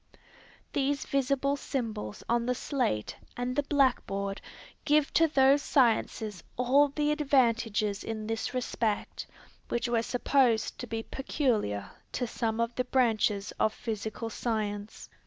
These 0.73 1.05
visible 1.05 1.55
symbols 1.55 2.23
on 2.27 2.47
the 2.47 2.55
slate 2.55 3.15
and 3.37 3.55
the 3.55 3.61
blackboard 3.61 4.41
give 4.83 5.13
to 5.13 5.27
those 5.27 5.61
sciences 5.61 6.43
all 6.57 6.87
the 6.87 7.11
advantages 7.11 8.03
in 8.03 8.25
this 8.25 8.51
respect 8.51 9.27
which 9.69 9.87
were 9.87 10.01
supposed 10.01 10.79
to 10.79 10.87
be 10.87 11.03
peculiar 11.03 11.91
to 12.13 12.25
some 12.25 12.59
of 12.59 12.73
the 12.73 12.85
branches 12.85 13.53
of 13.59 13.75
physical 13.75 14.31
science. 14.31 15.07